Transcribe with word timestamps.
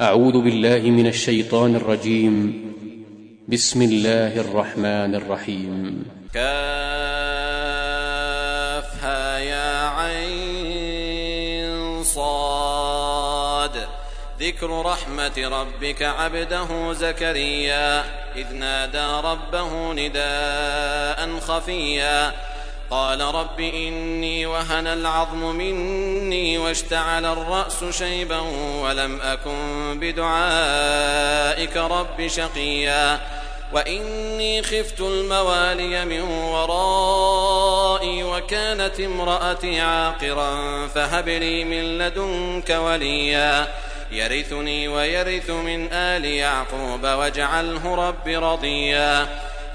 أعوذ 0.00 0.42
بالله 0.42 0.78
من 0.78 1.06
الشيطان 1.06 1.76
الرجيم. 1.76 2.64
بسم 3.48 3.82
الله 3.82 4.40
الرحمن 4.40 5.14
الرحيم. 5.14 6.04
كافها 6.34 6.48
يا 9.38 9.88
عين 9.88 11.64
صاد. 12.04 13.70
ذكر 14.40 14.82
رحمة 14.82 15.32
ربك 15.38 16.02
عبده 16.02 16.92
زكريا. 16.92 18.04
إذ 18.36 18.52
نادى 18.52 19.28
ربه 19.28 19.92
نداء 19.92 21.40
خفيا. 21.40 22.32
قال 22.90 23.20
رب 23.20 23.60
إني 23.60 24.46
وهن 24.46 24.86
العظم 24.86 25.56
مني 25.56 26.58
واشتعل 26.58 27.24
الرأس 27.24 27.84
شيبا 27.84 28.38
ولم 28.82 29.20
أكن 29.20 29.98
بدعائك 30.00 31.76
رب 31.76 32.26
شقيا 32.26 33.20
وإني 33.72 34.62
خفت 34.62 35.00
الموالي 35.00 36.04
من 36.04 36.20
ورائي 36.20 38.24
وكانت 38.24 39.00
امرأتي 39.00 39.80
عاقرا 39.80 40.86
فهب 40.86 41.28
لي 41.28 41.64
من 41.64 41.98
لدنك 41.98 42.70
وليا 42.70 43.68
يرثني 44.12 44.88
ويرث 44.88 45.50
من 45.50 45.92
آل 45.92 46.24
يعقوب 46.24 47.02
واجعله 47.02 47.94
رب 47.94 48.28
رضيا 48.28 49.28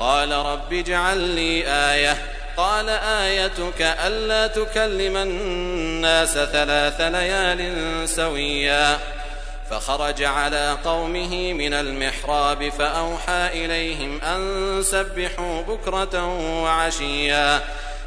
قال 0.00 0.32
رب 0.32 0.72
اجعل 0.72 1.18
لي 1.18 1.64
آية. 1.66 2.16
قال 2.56 2.88
آيتك 2.88 3.82
ألا 4.06 4.46
تكلم 4.46 5.16
الناس 5.16 6.32
ثلاث 6.32 7.00
ليال 7.00 8.08
سويا. 8.08 8.98
فخرج 9.70 10.22
على 10.22 10.76
قومه 10.84 11.52
من 11.52 11.74
المحراب 11.74 12.68
فأوحى 12.68 13.48
إليهم 13.64 14.20
أن 14.22 14.82
سبحوا 14.82 15.62
بكرة 15.62 16.26
وعشيا. 16.62 17.60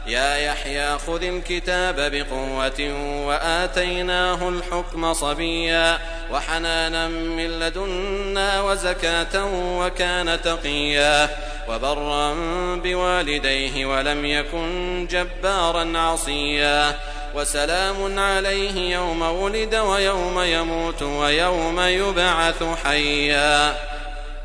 يا 0.08 0.36
يحيى 0.36 0.98
خذ 0.98 1.24
الكتاب 1.24 1.96
بقوة 1.96 2.94
وآتيناه 3.26 4.50
الحكم 4.50 5.14
صبيا. 5.14 6.00
وحنانا 6.32 7.08
من 7.08 7.60
لدنا 7.60 8.62
وزكاة 8.62 9.46
وكان 9.80 10.42
تقيا. 10.42 11.30
وبرا 11.70 12.34
بوالديه 12.76 13.86
ولم 13.86 14.26
يكن 14.26 15.08
جبارا 15.12 15.98
عصيا. 15.98 17.00
وسلام 17.36 18.20
عليه 18.20 18.94
يوم 18.94 19.22
ولد 19.22 19.76
ويوم 19.76 20.40
يموت 20.40 21.02
ويوم 21.04 21.80
يبعث 21.80 22.64
حيا. 22.84 23.76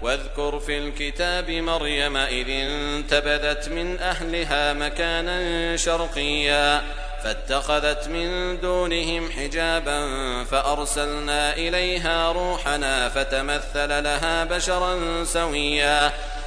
واذكر 0.03 0.61
في 0.61 0.79
الكتاب 0.79 1.51
مريم 1.51 2.17
إذ 2.17 2.47
انتبذت 2.49 3.69
من 3.69 3.99
أهلها 3.99 4.73
مكانا 4.73 5.77
شرقيا. 5.77 6.83
فاتخذت 7.25 8.09
من 8.09 8.61
دونهم 8.61 9.31
حجابا 9.31 9.99
فأرسلنا 10.45 11.57
إليها 11.57 12.33
روحنا 12.33 13.09
فتمثل 13.09 14.05
لها 14.05 14.45
بشرا 14.45 15.25
سويا. 15.25 16.13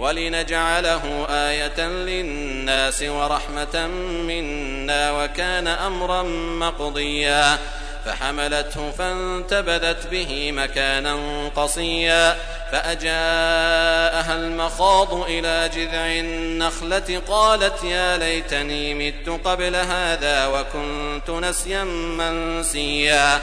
ولنجعله 0.00 1.26
آية 1.30 1.80
للناس 1.88 3.02
ورحمة 3.02 3.86
منا 4.26 5.12
وكان 5.12 5.66
أمرا 5.66 6.22
مقضيا 6.58 7.58
فحملته 8.04 8.90
فانتبذت 8.90 10.06
به 10.06 10.52
مكانا 10.52 11.16
قصيا 11.56 12.36
فأجاءها 12.72 14.36
المخاض 14.36 15.14
إلى 15.14 15.70
جذع 15.74 16.06
النخلة 16.06 17.22
قالت 17.28 17.84
يا 17.84 18.16
ليتني 18.16 18.94
مت 18.94 19.40
قبل 19.44 19.76
هذا 19.76 20.46
وكنت 20.46 21.30
نسيا 21.30 21.84
منسيا 21.84 23.40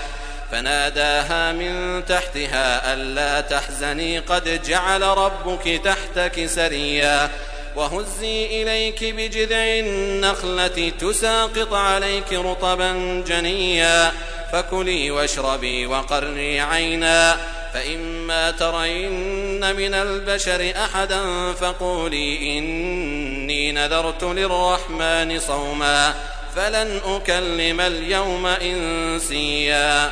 فناداها 0.51 1.51
من 1.51 2.05
تحتها 2.05 2.93
ألا 2.93 3.41
تحزني 3.41 4.19
قد 4.19 4.63
جعل 4.63 5.01
ربك 5.01 5.81
تحتك 5.83 6.45
سريا 6.45 7.29
وهزي 7.75 8.45
إليك 8.61 9.03
بجذع 9.03 9.79
النخلة 9.79 10.91
تساقط 10.99 11.73
عليك 11.73 12.33
رطبا 12.33 13.23
جنيا 13.27 14.11
فكلي 14.51 15.11
واشربي 15.11 15.85
وقرني 15.85 16.61
عينا 16.61 17.37
فإما 17.73 18.51
ترين 18.51 19.75
من 19.75 19.93
البشر 19.93 20.73
أحدا 20.75 21.53
فقولي 21.53 22.57
إني 22.57 23.71
نذرت 23.71 24.23
للرحمن 24.23 25.39
صوما 25.39 26.13
فلن 26.55 27.01
أكلم 27.05 27.81
اليوم 27.81 28.45
إنسيا 28.45 30.11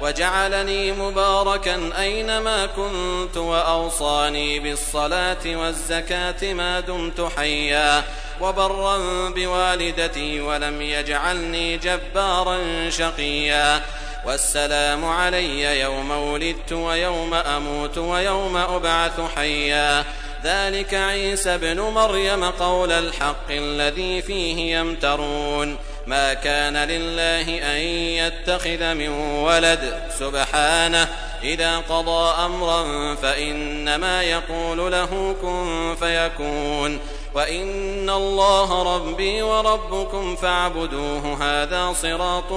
وجعلني 0.00 0.92
مباركا 0.92 1.90
أينما 1.98 2.66
كنت 2.66 3.36
وأوصاني 3.36 4.60
بالصلاة 4.60 5.46
والزكاة 5.46 6.52
ما 6.52 6.80
دمت 6.80 7.28
حيا 7.36 8.04
وبرا 8.40 8.98
بوالدتي 9.30 10.40
ولم 10.40 10.82
يجعلني 10.82 11.76
جبارا 11.76 12.58
شقيا 12.90 13.82
والسلام 14.26 15.04
علي 15.04 15.80
يوم 15.80 16.10
ولدت 16.10 16.72
ويوم 16.72 17.34
أموت 17.34 17.98
ويوم 17.98 18.56
أبعث 18.56 19.20
حيا 19.36 20.04
ذلك 20.44 20.94
عيسى 20.94 21.54
ابن 21.54 21.80
مريم 21.80 22.44
قول 22.44 22.92
الحق 22.92 23.50
الذي 23.50 24.22
فيه 24.22 24.78
يمترون 24.78 25.76
ما 26.06 26.34
كان 26.34 26.76
لله 26.76 27.76
أن 27.76 27.80
يتخذ 28.26 28.94
من 28.94 29.08
ولد. 29.44 30.02
سبحانه 30.18 31.08
إذا 31.44 31.78
قضى 31.78 32.44
أمرا 32.44 33.14
فإنما 33.14 34.22
يقول 34.22 34.92
له 34.92 35.36
كن 35.42 35.96
فيكون. 36.00 36.98
وإن 37.34 38.10
الله 38.10 38.96
ربي 38.96 39.42
وربكم 39.42 40.36
فاعبدوه 40.36 41.42
هذا 41.42 41.92
صراط 41.92 42.52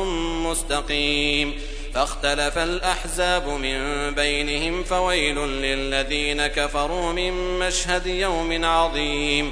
مستقيم. 0.46 1.54
فاختلف 1.94 2.58
الأحزاب 2.58 3.48
من 3.48 4.12
بينهم 4.14 4.84
فويل 4.84 5.40
للذين 5.40 6.48
كفروا 6.48 7.14
من 7.14 7.60
مشهد 7.60 8.08
يوم 8.08 8.66
عظيم. 8.66 9.52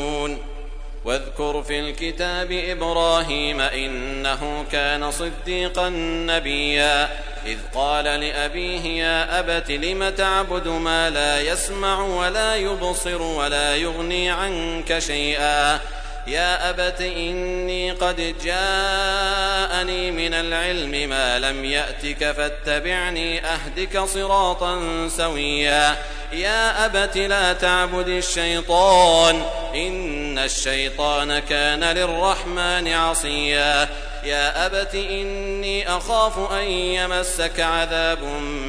واذكر 1.05 1.63
في 1.63 1.79
الكتاب 1.79 2.51
إبراهيم 2.51 3.61
إنه 3.61 4.65
كان 4.71 5.11
صديقا 5.11 5.89
نبيا. 6.29 7.09
إذ 7.45 7.57
قال 7.75 8.05
لأبيه 8.05 9.03
يا 9.03 9.39
أبت 9.39 9.71
لم 9.71 10.09
تعبد 10.09 10.67
ما 10.67 11.09
لا 11.09 11.41
يسمع 11.41 12.01
ولا 12.01 12.55
يبصر 12.55 13.21
ولا 13.21 13.75
يغني 13.75 14.31
عنك 14.31 14.99
شيئا؟ 14.99 15.79
يا 16.27 16.69
أبت 16.69 17.01
إني 17.01 17.91
قد 17.91 18.35
جاءني 18.43 20.11
من 20.11 20.33
العلم 20.33 21.09
ما 21.09 21.39
لم 21.39 21.65
يأتك 21.65 22.31
فاتبعني 22.31 23.45
أهدك 23.45 23.99
صراطا 23.99 25.07
سويا. 25.17 25.97
يا 26.33 26.85
أبت 26.85 27.17
لا 27.17 27.53
تعبد 27.53 28.07
الشيطان. 28.07 29.43
إن 29.75 30.37
الشيطان 30.37 31.39
كان 31.39 31.83
للرحمن 31.83 32.87
عصيا. 32.87 33.89
يا 34.23 34.65
أبت 34.65 34.95
إني 34.95 35.89
أخاف 35.89 36.51
أن 36.51 36.63
يمسك 36.71 37.59
عذاب 37.59 38.23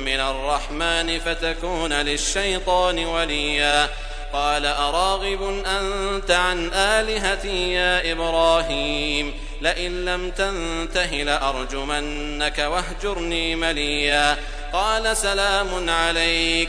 من 0.07 0.21
الرحمن 0.21 1.19
فتكون 1.19 1.93
للشيطان 1.93 3.05
وليا. 3.05 3.89
قال 4.33 4.67
أراغب 4.67 5.63
أنت 5.67 6.31
عن 6.31 6.71
آلهتي 6.75 7.73
يا 7.73 8.13
إبراهيم؟ 8.13 9.35
لئن 9.61 10.05
لم 10.05 10.31
تنته 10.31 11.13
لأرجمنك 11.13 12.59
واهجرني 12.59 13.57
مليا. 13.57 14.37
قال 14.73 15.17
سلام 15.17 15.91
عليك. 15.91 16.69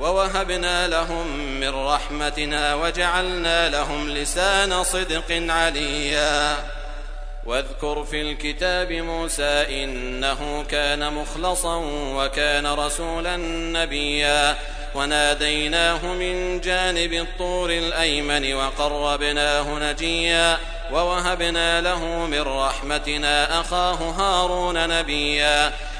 ووهبنا 0.00 0.88
لهم 0.88 1.26
من 1.60 1.68
رحمتنا 1.68 2.74
وجعلنا 2.74 3.68
لهم 3.68 4.10
لسان 4.10 4.84
صدق 4.84 5.52
عليا. 5.52 6.56
واذكر 7.46 8.04
في 8.04 8.22
الكتاب 8.22 8.92
موسى 8.92 9.84
إنه 9.84 10.64
كان 10.70 11.12
مخلصا 11.12 11.76
وكان 12.16 12.66
رسولا 12.66 13.36
نبيا. 13.72 14.56
وناديناه 14.94 16.06
من 16.06 16.60
جانب 16.60 17.12
الطور 17.12 17.70
الأيمن 17.70 18.54
وقربناه 18.54 19.78
نجيا. 19.78 20.58
ووهبنا 20.92 21.80
له 21.80 22.26
من 22.26 22.42
رحمتنا 22.42 23.60
أخاه 23.60 23.94
هارون 23.94 24.88
نبيا. 24.88 25.72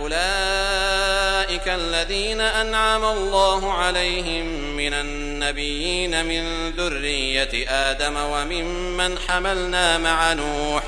أولئك 0.00 1.68
الذين 1.68 2.40
أنعم 2.40 3.04
الله 3.04 3.72
عليهم 3.72 4.46
من 4.76 4.94
النبيين 4.94 6.24
من 6.26 6.70
ذرية 6.70 7.68
آدم 7.68 8.16
وممن 8.16 9.18
حملنا 9.28 9.98
مع 9.98 10.32
نوح 10.32 10.82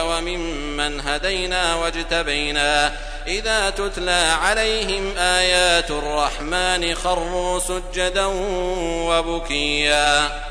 وممن 0.00 1.00
هدينا 1.00 1.74
واجتبينا. 1.74 2.92
إذا 3.26 3.70
تتلى 3.70 4.36
عليهم 4.42 5.16
آيات 5.18 5.90
الرحمن 5.90 6.94
خروا 6.94 7.58
سجدا 7.58 8.26
وبكيا. 9.08 10.43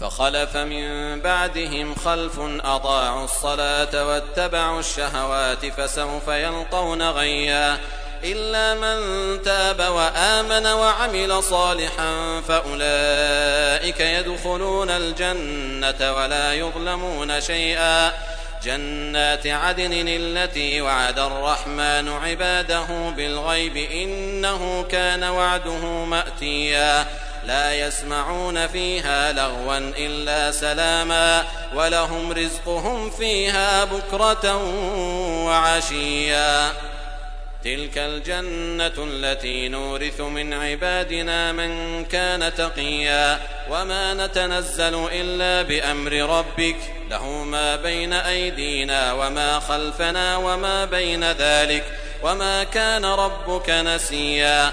فخلف 0.00 0.56
من 0.56 1.20
بعدهم 1.20 1.94
خلف 1.94 2.38
أضاعوا 2.64 3.24
الصلاة 3.24 4.06
واتبعوا 4.06 4.80
الشهوات 4.80 5.66
فسوف 5.66 6.28
يلقون 6.28 7.02
غيا. 7.10 7.78
إلا 8.24 8.74
من 8.74 9.42
تاب 9.42 9.80
وآمن 9.80 10.66
وعمل 10.66 11.42
صالحا 11.42 12.40
فأولئك 12.48 14.00
يدخلون 14.00 14.90
الجنة 14.90 16.12
ولا 16.12 16.54
يظلمون 16.54 17.40
شيئا. 17.40 18.12
جنات 18.64 19.46
عدن 19.46 20.08
التي 20.08 20.80
وعد 20.80 21.18
الرحمن 21.18 22.08
عباده 22.08 23.10
بالغيب 23.16 23.76
إنه 23.76 24.82
كان 24.82 25.24
وعده 25.24 26.04
مأتيا. 26.04 27.06
لا 27.46 27.74
يسمعون 27.74 28.66
فيها 28.66 29.32
لغوا 29.32 29.78
إلا 29.78 30.50
سلاما 30.50 31.44
ولهم 31.74 32.32
رزقهم 32.32 33.10
فيها 33.10 33.84
بكرة 33.84 34.56
وعشيا. 35.46 36.72
تلك 37.64 37.98
الجنة 37.98 38.92
التي 38.98 39.68
نورث 39.68 40.20
من 40.20 40.54
عبادنا 40.54 41.52
من 41.52 42.04
كان 42.04 42.54
تقيا 42.54 43.40
وما 43.70 44.14
نتنزل 44.14 45.08
إلا 45.12 45.62
بأمر 45.62 46.12
ربك 46.12 46.76
له 47.10 47.26
ما 47.28 47.76
بين 47.76 48.12
أيدينا 48.12 49.12
وما 49.12 49.60
خلفنا 49.60 50.36
وما 50.36 50.84
بين 50.84 51.32
ذلك 51.32 51.84
وما 52.22 52.64
كان 52.64 53.04
ربك 53.04 53.70
نسيا. 53.70 54.72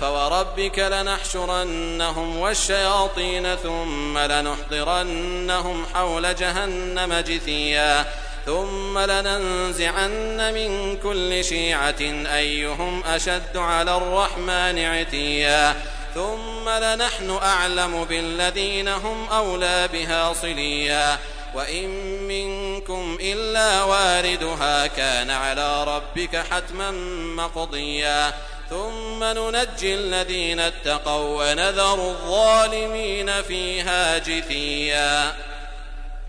فوربك 0.00 0.78
لنحشرنهم 0.78 2.36
والشياطين 2.36 3.56
ثم 3.56 4.18
لنحضرنهم 4.18 5.86
حول 5.94 6.34
جهنم 6.34 7.14
جثيا 7.14 8.04
ثم 8.46 8.98
لننزعن 8.98 10.54
من 10.54 10.96
كل 10.96 11.44
شيعة 11.44 12.00
أيهم 12.36 13.04
أشد 13.04 13.56
على 13.56 13.96
الرحمن 13.96 14.78
عتيا 14.78 15.74
ثم 16.14 16.68
لنحن 16.68 17.38
أعلم 17.42 18.04
بالذين 18.04 18.88
هم 18.88 19.28
أولى 19.28 19.88
بها 19.92 20.32
صليا 20.32 21.18
وإن 21.54 21.88
منكم 22.28 23.18
إلا 23.20 23.82
واردها 23.82 24.86
كان 24.86 25.30
على 25.30 25.84
ربك 25.84 26.36
حتما 26.36 26.90
مقضيا 27.36 28.34
ثم 28.70 29.24
ننجي 29.24 29.94
الذين 29.94 30.60
اتقوا 30.60 31.44
ونذر 31.44 31.94
الظالمين 31.94 33.42
فيها 33.42 34.18
جثيا. 34.18 35.34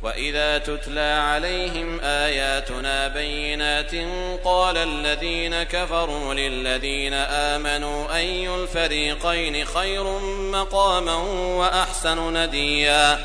وإذا 0.02 0.58
تتلى 0.58 1.22
عليهم 1.28 2.00
آياتنا 2.04 3.08
بينات 3.08 3.92
قال 4.44 4.78
الذين 4.78 5.64
كفروا 5.64 6.34
للذين 6.34 7.14
آمنوا 7.14 8.16
أي 8.16 8.56
الفريقين 8.56 9.66
خير 9.66 10.04
مقاما 10.52 11.16
وأحسن 11.58 12.38
نديا. 12.38 13.20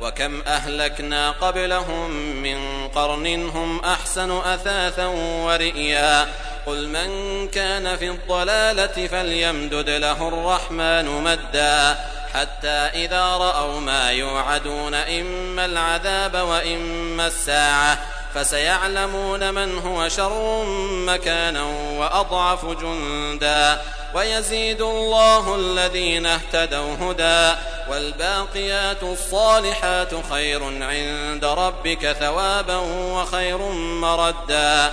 وكم 0.00 0.42
أهلكنا 0.46 1.30
قبلهم 1.30 2.10
من 2.42 2.88
قرن 2.88 3.48
هم 3.48 3.80
أحسن 3.80 4.30
أثاثا 4.30 5.06
ورئيا. 5.46 6.28
قل 6.68 6.88
من 6.88 7.48
كان 7.48 7.96
في 7.96 8.08
الضلالة 8.08 9.06
فليمدد 9.06 9.90
له 9.90 10.28
الرحمن 10.28 11.22
مدا 11.22 11.96
حتى 12.34 12.68
إذا 12.68 13.24
رأوا 13.24 13.80
ما 13.80 14.10
يوعدون 14.10 14.94
إما 14.94 15.64
العذاب 15.64 16.34
وإما 16.34 17.26
الساعة 17.26 17.98
فسيعلمون 18.34 19.54
من 19.54 19.78
هو 19.78 20.08
شر 20.08 20.64
مكانا 21.06 21.62
وأضعف 21.98 22.64
جندا 22.64 23.80
ويزيد 24.14 24.80
الله 24.82 25.54
الذين 25.56 26.26
اهتدوا 26.26 26.94
هدى 27.00 27.58
والباقيات 27.90 29.02
الصالحات 29.02 30.10
خير 30.30 30.64
عند 30.64 31.44
ربك 31.44 32.12
ثوابا 32.12 32.76
وخير 32.76 33.58
مردا 33.72 34.92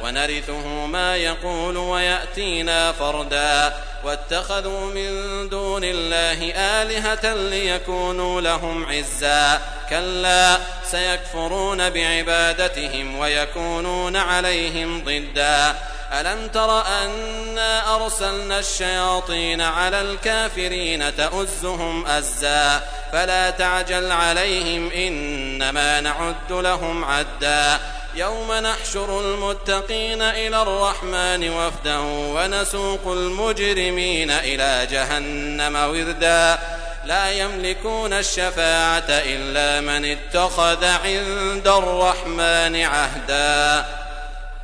ونرثه 0.00 0.86
ما 0.86 1.16
يقول 1.16 1.76
ويأتينا 1.76 2.92
فردا. 2.92 3.74
واتخذوا 4.04 4.86
من 4.86 5.48
دون 5.48 5.84
الله 5.84 6.52
آلهة 6.54 7.34
ليكونوا 7.34 8.40
لهم 8.40 8.86
عزا. 8.86 9.60
كلا 9.90 10.58
سيكفرون 10.90 11.90
بعبادتهم 11.90 13.18
ويكونون 13.18 14.16
عليهم 14.16 15.04
ضدا. 15.04 15.76
ألم 16.12 16.48
تر 16.48 16.86
أنا 16.86 17.94
أرسلنا 17.96 18.58
الشياطين 18.58 19.60
على 19.60 20.00
الكافرين 20.00 21.16
تؤزهم 21.16 22.06
أزا؟ 22.06 22.82
فلا 23.12 23.50
تعجل 23.50 24.12
عليهم 24.12 24.90
إنما 24.90 26.00
نعد 26.00 26.50
لهم 26.52 27.04
عدا. 27.04 27.80
يوم 28.18 28.52
نحشر 28.52 29.20
المتقين 29.20 30.22
إلى 30.22 30.62
الرحمن 30.62 31.50
وفدا 31.50 31.98
ونسوق 31.98 33.06
المجرمين 33.06 34.30
إلى 34.30 34.86
جهنم 34.90 35.76
وردا. 35.76 36.58
لا 37.04 37.30
يملكون 37.30 38.12
الشفاعة 38.12 39.04
إلا 39.08 39.80
من 39.80 40.04
اتخذ 40.04 40.84
عند 40.84 41.68
الرحمن 41.68 42.76
عهدا. 42.84 43.86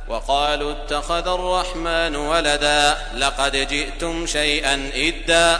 وقالوا 0.07 0.71
اتخذ 0.71 1.27
الرحمن 1.27 2.15
ولدا 2.15 2.97
لقد 3.17 3.55
جئتم 3.55 4.25
شيئا 4.25 4.91
إدا. 4.95 5.59